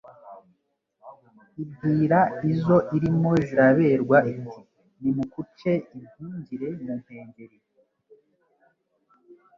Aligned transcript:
Ibwira 1.63 2.19
izo 2.51 2.77
irimo 2.95 3.31
ziraberwa, 3.45 4.17
Iti 4.31 4.59
nimukuce 5.01 5.71
impungire 5.97 6.67
mu 6.83 6.93
mpengeri, 7.01 7.57